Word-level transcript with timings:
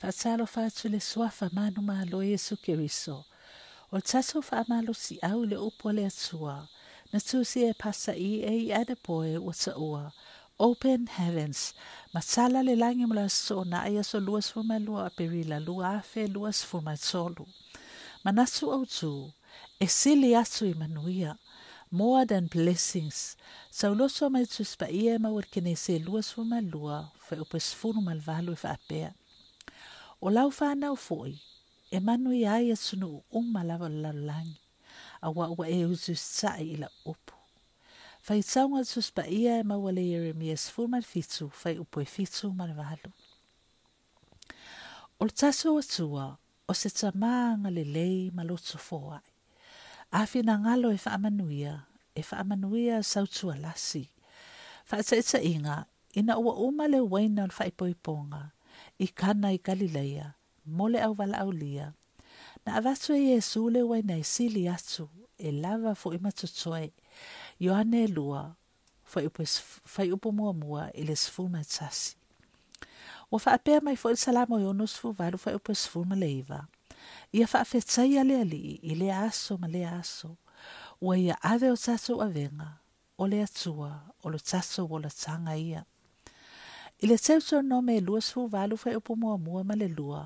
Faatalo 0.00 0.46
fatu 0.46 0.88
le 0.88 1.00
suafa 1.00 1.50
manu 1.52 1.82
malo 1.82 2.18
Iesu 2.22 2.56
Keriso. 2.56 3.24
O 3.90 3.98
taso 4.00 4.40
fa 4.40 4.62
amalo 4.62 4.94
si 4.94 5.18
au 5.22 5.44
le 5.44 5.56
upo 5.56 5.90
le 5.90 6.06
atua. 6.06 6.68
Na 7.12 7.18
tusi 7.18 7.64
e 7.64 7.72
pasa 7.74 8.12
i 8.14 8.44
e 8.46 8.54
i 8.66 8.72
ade 8.72 8.94
poe 8.94 9.36
o 9.36 9.50
sa. 9.50 9.72
Open 10.60 11.08
Heavens. 11.08 11.74
Masala 12.14 12.62
le 12.62 12.76
langi 12.76 13.06
mula 13.06 13.28
so 13.28 13.64
na 13.64 13.82
aya 13.82 14.04
so 14.04 14.20
luas 14.20 14.52
fuma 14.52 14.78
lua 14.78 15.10
afe 15.10 16.28
luas 16.28 16.62
fuma 16.64 16.96
solu. 16.96 17.44
Manasu 18.24 18.70
au 18.72 18.86
tu. 18.86 19.32
E 19.80 19.86
sili 19.86 20.32
atu 20.36 20.66
i 20.66 20.74
manuia. 20.74 21.36
More 21.90 22.24
than 22.24 22.46
blessings. 22.46 23.36
Sa 23.70 23.90
uloso 23.90 24.30
mai 24.30 24.46
tuspa 24.46 24.88
ia 24.90 25.18
ma 25.18 25.28
warkene 25.28 25.76
se 25.76 25.98
luas 25.98 26.32
fuma 26.32 26.60
lua. 26.60 27.10
Fe 27.18 27.34
upes 27.40 27.74
funu 27.74 28.00
malvalu 28.00 28.52
i 28.52 28.56
fa 28.56 28.78
apea. 28.78 29.12
O 30.20 30.30
lau 30.30 30.50
whanau 30.50 30.96
foi, 30.96 31.38
e 31.90 32.00
manu 32.00 32.32
i 32.34 32.44
ai 32.46 32.74
sunu 32.76 33.22
umma 33.30 33.62
lava 33.62 33.88
lalangi, 33.88 34.58
a 35.22 35.30
wa 35.30 35.46
ua 35.48 35.68
e 35.68 35.84
uzu 35.86 36.14
sai 36.16 36.74
i 36.74 36.76
la 36.76 36.88
upu. 37.06 37.34
Fai 38.22 38.42
taunga 38.42 38.84
sus 38.84 39.10
pa 39.10 39.22
ia 39.26 39.60
e 39.60 39.62
mawale 39.62 40.02
Jeremias 40.02 40.70
fulman 40.70 41.02
fitu, 41.02 41.48
fai 41.48 41.78
upu 41.78 42.00
e 42.00 42.04
fitu 42.04 42.50
marvalu. 42.52 43.12
O 45.20 45.26
taso 45.28 45.80
tua, 45.82 46.36
o 46.66 46.72
se 46.74 46.90
tamanga 46.90 47.70
le 47.70 47.84
lei 47.84 48.30
maloto 48.34 48.78
foai. 48.78 49.22
Afi 50.10 50.42
na 50.42 50.58
ngalo 50.58 50.90
e 50.90 50.98
whaamanuia, 50.98 51.74
e 52.14 52.22
whaamanuia 52.22 53.02
sautua 53.02 53.56
lasi. 53.56 54.08
Whaata 54.90 55.40
inga, 55.42 55.86
ina 56.14 56.38
ua 56.38 56.54
uma 56.54 56.88
le 56.88 57.00
waina 57.00 57.44
o 57.44 57.48
whaipoiponga, 57.48 58.50
i 58.98 59.06
kana 59.08 59.52
i 59.52 59.58
Galilea, 59.58 60.34
mole 60.66 61.00
au 61.02 61.14
wala 61.18 61.38
au 61.38 61.52
lia. 61.52 61.92
Na 62.66 62.76
avatu 62.76 63.14
e 63.14 63.20
Yesu 63.30 63.68
le 63.70 63.82
wai 63.82 64.02
nei 64.02 64.24
sili 64.24 64.68
atu, 64.68 65.08
e 65.38 65.50
lava 65.52 65.94
fo 65.94 66.12
ima 66.14 66.32
tutoe, 66.32 66.90
Ioane 67.60 68.06
lua, 68.06 68.54
fai 69.84 70.12
upo 70.12 70.32
mua 70.32 70.52
mua 70.52 70.90
i 70.94 71.02
le 71.02 71.16
sfuma 71.16 71.60
e 71.60 71.64
tasi. 71.64 72.14
Wa 73.30 73.38
fa 73.38 73.52
apea 73.52 73.80
mai 73.80 73.96
fo 73.96 74.10
il 74.10 74.16
salamo 74.16 74.58
i 74.58 74.64
ono 74.64 74.86
sfu 74.86 75.12
valu 75.12 75.38
fai 75.38 75.54
upo 75.54 75.74
sfuma 75.74 76.14
le 76.14 76.30
iwa. 76.30 76.66
Ia 77.32 77.46
fa 77.46 77.60
afetai 77.60 78.18
ale 78.18 78.40
ali 78.40 78.78
i 78.82 78.94
le 78.94 79.12
aso 79.12 79.56
ma 79.58 79.66
le 79.66 79.84
aso. 79.86 80.36
Ua 81.00 81.16
ia 81.18 81.36
ave 81.42 81.70
o 81.70 81.76
tato 81.76 82.20
avenga, 82.22 82.78
o 83.18 83.26
le 83.26 83.42
atua, 83.42 83.90
o 84.22 84.30
lo 84.30 84.38
tato 84.38 84.86
o 84.90 84.98
la 84.98 85.10
tanga 85.10 85.56
ia. 85.56 85.84
I 87.00 87.06
le 87.06 87.16
tau 87.16 87.62
no 87.62 87.80
me 87.80 88.00
lua 88.00 88.20
su 88.20 88.48
valu 88.48 88.76
fai 88.76 88.96
upo 88.96 89.14
mua 89.14 89.38
mua 89.38 89.62
ma 89.62 89.74
le 89.74 89.88
lua. 89.88 90.22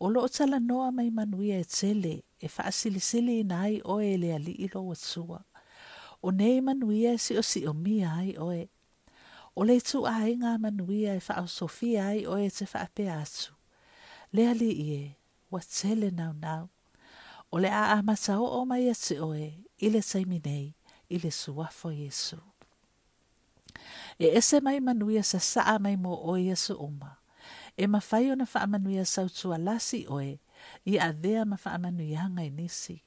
O 0.00 0.08
lo 0.08 0.22
o 0.24 0.28
tala 0.28 0.58
noa 0.58 0.88
mai 0.90 1.10
manuia 1.10 1.58
e 1.60 1.64
tele 1.64 2.14
e 2.40 2.48
fa 2.48 2.62
asili 2.70 3.00
sili 3.00 3.40
i 3.40 3.44
nai 3.44 3.74
o 3.84 4.00
e 4.00 4.16
le 4.16 4.32
ali 4.32 4.52
i 4.64 4.66
lo 4.72 4.80
watsua. 4.88 5.40
O 6.22 6.30
nei 6.30 6.60
manuia 6.60 7.12
e 7.12 7.18
si 7.18 7.36
o 7.36 7.42
si 7.42 7.66
o 7.66 7.72
mi 7.74 8.04
ai 8.04 8.38
o 8.38 8.48
e. 8.52 8.64
O 9.58 9.64
le 9.68 9.80
tu 9.80 10.06
a 10.06 10.24
inga 10.32 10.56
manuia 10.58 11.12
e 11.14 11.20
fa 11.20 11.34
au 11.40 11.48
sofia 11.48 12.06
ai 12.06 12.24
o 12.26 12.38
e 12.38 12.48
te 12.56 12.64
fa 12.64 12.78
ape 12.86 13.10
atu. 13.10 13.52
Le 14.32 14.48
ali 14.48 14.70
i 14.70 14.86
e, 15.02 15.04
wa 15.52 15.60
tele 15.60 16.08
nau 16.10 16.32
nau. 16.32 16.64
O 17.52 17.58
le 17.58 17.68
a 17.68 17.92
amata 17.98 18.40
o 18.40 18.46
o 18.60 18.64
mai 18.64 18.88
ati 18.88 19.18
o 19.20 19.34
e, 19.34 19.48
i 19.84 19.90
le 19.92 20.00
taiminei, 20.00 20.72
i 21.10 21.16
le 21.18 21.30
suafo 21.30 21.90
Iesu. 21.90 22.38
E 24.18 24.26
ese 24.38 24.60
mai 24.60 24.80
manuia 24.80 25.22
sa 25.22 25.38
saa 25.38 25.78
mai 25.78 25.96
mo 25.96 26.18
o 26.18 26.34
Yesu 26.34 26.74
uma. 26.74 27.16
E 27.78 27.86
mawhai 27.86 28.30
o 28.30 28.34
na 28.34 28.46
wha 28.52 28.66
manuia 28.66 29.04
sautua 29.06 29.58
lasi 29.58 30.06
oe, 30.10 30.38
i 30.86 30.98
a 30.98 31.12
dhea 31.12 31.44
ma 31.46 31.56
wha 31.64 31.78
manuia 31.78 32.26
ngai 32.26 32.50
nisi. 32.50 32.98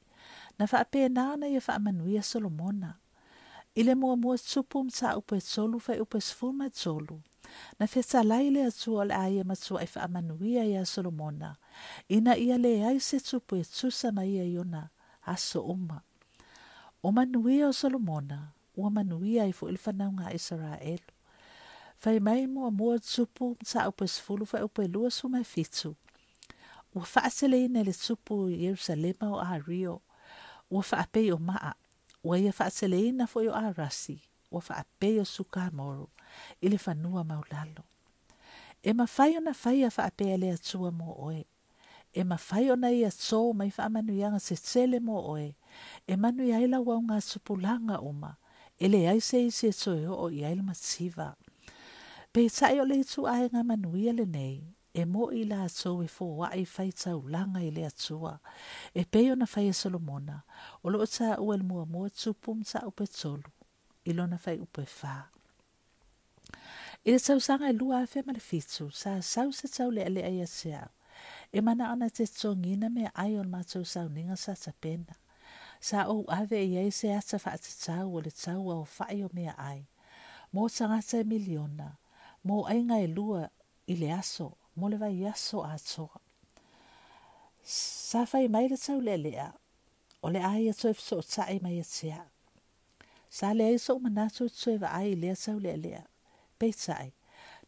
Na 0.57 0.65
wha 0.71 0.83
pe 0.91 1.09
naona 1.09 1.51
i 1.51 1.59
a 1.59 1.61
wha 1.67 1.75
manuia 1.79 2.23
Solomona. 2.23 2.95
I 3.75 3.83
le 3.83 3.95
mua 3.95 4.15
mua 4.15 4.37
tupum 4.37 4.87
sa 4.89 5.17
upe 5.19 5.41
tolu 5.41 5.79
fai 5.79 5.99
upe 5.99 6.19
sfuma 6.21 6.69
tolu. 6.71 7.19
Na 7.79 7.87
fesa 7.87 8.23
laile 8.23 8.65
atua 8.65 9.05
le 9.05 9.15
aia 9.15 9.43
matua 9.43 9.83
i 9.83 9.89
wha 9.95 10.07
manuia 10.07 10.63
i 10.63 10.75
a 10.79 10.85
Solomona. 10.85 11.55
Ina 12.07 12.37
ia 12.37 12.57
le 12.57 12.87
ai 12.87 12.99
se 12.99 13.19
tupu 13.19 13.55
e 13.59 13.63
tusa 13.67 14.11
mai 14.11 14.39
a 14.39 14.45
iona 14.47 14.87
aso 15.27 15.59
uma. 15.61 15.99
O 17.03 17.11
manuia 17.11 17.67
o 17.67 17.73
Solomona, 17.73 18.53
wamanuia 18.77 19.45
i 19.45 19.51
fuʻilefanauga 19.51 20.27
a 20.27 20.33
isaraelu 20.33 21.11
faimai 21.99 22.47
muamua 22.47 22.99
tupu 22.99 23.57
saupe 23.65 24.07
sefulu 24.07 24.45
faupe 24.45 24.87
lua 24.87 25.11
sumafetu 25.11 25.95
ua 26.95 27.05
faaseleina 27.05 27.79
i 27.79 27.83
le 27.83 27.93
tupu 27.93 28.49
i 28.49 28.63
ierusalema 28.63 29.29
o 29.31 29.39
ario 29.39 30.01
ua 30.71 30.83
faapei 30.83 31.31
o 31.31 31.37
maa 31.37 31.73
ua 32.23 32.39
ia 32.39 32.53
faaseleina 32.53 33.25
foʻi 33.25 33.49
o 33.49 33.55
arasi 33.55 34.19
ua 34.51 34.61
faapei 34.61 35.19
o 35.19 35.25
sukamoru 35.25 36.09
i 36.61 36.69
le 36.69 36.77
fanua 36.77 37.23
maulalo 37.23 37.83
e 38.83 38.93
mafai 38.93 39.37
ona 39.37 39.53
faia 39.53 39.89
faapea 39.91 40.37
le 40.37 40.51
atua 40.51 40.91
mo 40.91 41.15
oe 41.19 41.45
e 42.13 42.23
mafai 42.23 42.71
ona 42.71 42.91
ia 42.91 43.09
tō 43.09 43.53
mai 43.53 43.71
faamanuiaga 43.71 44.39
se 44.39 44.55
tele 44.55 44.99
mo 44.99 45.21
oe 45.31 45.55
e 46.07 46.15
manuia 46.15 46.57
ai 46.57 46.67
lauauga 46.67 47.15
asupulaga 47.15 48.01
uma 48.01 48.35
ele 48.81 49.07
ai 49.07 49.21
se 49.21 49.37
isi 49.45 49.67
e 49.69 49.73
toe 49.73 50.07
o 50.09 50.29
i 50.33 50.41
aile 50.45 50.63
masiva. 50.65 51.35
Pe 52.33 52.49
tai 52.49 52.79
o 52.81 52.85
le 52.89 53.03
tu 53.05 53.27
ai 53.29 53.45
ngā 53.53 53.61
manuia 53.61 54.13
le 54.17 54.25
nei, 54.25 54.55
e 54.93 55.05
mo 55.05 55.27
i 55.29 55.43
la 55.45 55.67
atou 55.67 56.01
e 56.01 56.07
fo 56.09 56.25
wa 56.39 56.49
i 56.57 56.65
fai 56.65 56.89
tau 57.03 57.21
langa 57.29 57.61
i 57.61 57.69
le 57.75 57.85
atua. 57.85 58.39
E 58.97 59.05
pe 59.05 59.21
na 59.35 59.45
fai 59.45 59.67
e 59.69 59.73
Solomona, 59.73 60.41
o 60.81 60.89
lo 60.89 61.05
ta 61.05 61.37
ua 61.37 61.59
le 61.61 61.63
mua 61.63 61.85
mua 61.85 62.09
tupum 62.09 62.65
ta 62.65 62.81
upe 62.89 63.05
tolu, 63.05 63.53
i 64.09 64.17
lo 64.17 64.25
na 64.25 64.41
fai 64.41 64.57
upe 64.57 64.85
fa. 64.85 65.29
I 67.05 67.13
le 67.13 67.19
tau 67.19 67.39
sanga 67.39 67.69
e 67.69 67.77
lua 67.77 68.01
afe 68.01 68.25
ma 68.25 68.33
le 68.33 68.41
fitu, 68.41 68.89
sa 68.89 69.21
sau 69.21 69.51
se 69.53 69.69
tau 69.69 69.91
le 69.93 70.01
ale 70.09 70.25
ai 70.25 70.41
a. 70.41 70.87
E 71.53 71.61
mana 71.61 71.91
ana 71.93 72.09
te 72.09 72.25
tongina 72.25 72.89
me 72.89 73.11
ai 73.13 73.37
o 73.37 73.43
ma 73.43 73.61
tau 73.61 73.85
sau 73.85 74.09
ninga 74.09 74.35
sa 74.37 74.55
tapena. 74.55 75.05
pena 75.05 75.21
sa 75.81 76.05
o 76.13 76.25
ave 76.29 76.61
i 76.61 76.77
ai 76.77 76.91
se 76.93 77.09
ata 77.09 77.39
fa 77.41 77.57
ata 77.57 77.73
tau 77.85 78.13
o 78.15 78.19
le 78.21 78.31
tau 78.31 78.69
o 78.69 78.85
fai 78.85 79.23
o 79.25 79.29
mea 79.33 79.55
ai. 79.57 79.81
Mo 80.53 80.69
tangata 80.69 81.17
e 81.17 81.23
miliona, 81.23 81.97
mo 82.43 82.65
ainga 82.69 82.99
e 83.01 83.07
lua 83.07 83.49
i 83.87 83.95
le 83.95 84.11
aso, 84.13 84.51
mo 84.77 84.89
le 84.89 84.97
vai 85.01 85.25
aso 85.25 85.63
a 85.65 85.73
toa. 85.79 86.21
Sa 87.65 88.25
fai 88.25 88.47
mai 88.47 88.67
le 88.69 88.77
tau 88.77 88.99
le 89.01 89.17
lea, 89.17 89.49
o 90.21 90.29
le 90.29 90.39
ai 90.51 90.69
a 90.69 90.73
toi 90.73 90.93
e 90.93 91.01
so 91.01 91.21
tae 91.21 91.57
mai 91.63 91.79
e 91.79 91.81
a 91.81 91.87
tia. 91.95 92.21
Sa 93.31 93.53
le 93.57 93.65
ai 93.71 93.79
so 93.79 93.97
manatu 93.97 94.45
e 94.45 94.53
toi 94.61 94.77
va 94.77 94.93
ai 95.01 95.15
le 95.15 95.33
tau 95.35 95.57
le 95.57 95.73
lea, 95.77 96.03
pe 96.59 96.69
tae. 96.85 97.09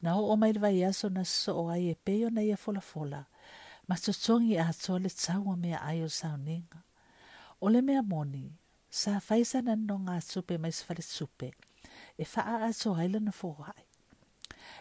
Na 0.02 0.20
o 0.20 0.30
o 0.30 0.36
mai 0.38 0.54
le 0.54 0.60
vai 0.60 0.84
aso 0.86 1.10
na 1.10 1.24
so 1.24 1.66
o 1.66 1.70
ai 1.74 1.90
e 1.90 1.96
peo 2.06 2.30
na 2.30 2.42
ia 2.46 2.58
fola 2.58 2.82
fola, 2.82 3.26
ma 3.88 3.96
tutongi 3.96 4.60
a 4.60 4.70
toa 4.74 5.00
le 5.00 5.10
tau 5.10 5.50
o 5.50 5.56
mea 5.56 5.82
ai 5.82 6.04
o 6.04 6.10
sauninga. 6.10 6.78
ninga. 6.78 6.93
O 7.64 7.70
le 7.70 7.82
mea 7.82 8.02
moni, 8.02 8.52
sa 8.92 9.22
faisa 9.24 9.62
na 9.64 9.78
no 9.80 9.96
ngā 10.04 10.18
supe 10.20 10.58
mai 10.60 10.74
se 10.76 10.84
fale 10.84 11.04
supe, 11.08 11.48
e 12.20 12.26
faa 12.28 12.58
a 12.68 12.74
so 12.76 12.92
haila 12.98 13.22
na. 13.24 13.32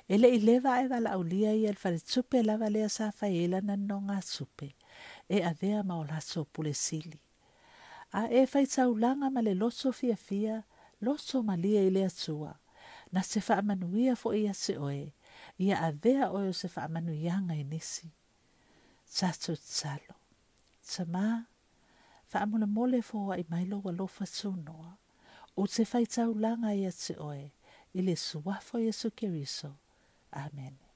E 0.09 0.19
le 0.19 0.29
i 0.35 0.41
lewa 0.43 0.81
e 0.83 0.89
wala 0.91 1.13
au 1.15 1.23
lia 1.23 1.53
i 1.55 1.69
al 1.71 1.79
fale 1.79 2.01
supe 2.03 2.43
lava 2.43 2.69
lea 2.69 2.89
sa 2.89 3.13
faila 3.13 3.61
na 3.61 3.77
no 3.77 4.01
ngā 4.01 4.19
supe, 4.23 4.73
e 5.31 5.39
a 5.43 5.53
vea 5.61 5.85
ma 5.85 6.01
o 6.01 6.05
laso 6.05 6.43
pule 6.45 6.75
sili. 6.75 7.21
A 8.13 8.27
e 8.27 8.47
fai 8.47 8.67
tau 8.67 8.99
langa 8.99 9.31
ma 9.31 9.41
le 9.41 9.55
loso 9.55 9.93
fia 9.93 10.17
fia, 10.17 10.65
loso 11.01 11.43
ma 11.43 11.55
lia 11.55 11.87
i 11.87 11.91
lea 11.91 12.11
tua, 12.11 12.51
na 13.13 13.23
se 13.23 13.41
faa 13.41 13.63
manuia 13.63 14.17
fo 14.17 14.35
ia 14.35 14.55
se 14.55 14.75
oe, 14.77 15.13
ia 15.59 15.79
a 15.87 15.93
vea 15.93 16.33
oe 16.35 16.51
se 16.53 16.67
faa 16.69 16.89
manuia 16.89 17.39
ngai 17.47 17.63
nisi. 17.63 18.11
Tato 19.15 19.55
talo. 19.55 20.15
Tamaa, 20.83 21.52
whaamuna 22.33 22.67
mole 22.67 23.03
fōa 23.05 23.39
i 23.41 23.45
mailo 23.51 23.81
wa 23.85 23.93
lofa 23.93 24.25
tūnoa. 24.25 24.95
O 25.57 25.67
te 25.67 25.85
whaitau 25.85 26.33
langa 26.45 26.73
ia 26.75 26.93
te 26.93 27.19
oe, 27.21 27.51
i 27.95 28.01
le 28.07 28.17
suwafo 28.17 28.81
Yesu 28.81 29.11
Keriso. 29.11 29.75
Amen. 30.33 30.92